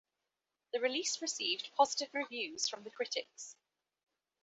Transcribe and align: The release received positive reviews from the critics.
The 0.73 0.79
release 0.79 1.21
received 1.21 1.69
positive 1.77 2.09
reviews 2.15 2.67
from 2.67 2.81
the 2.83 2.89
critics. 2.89 3.55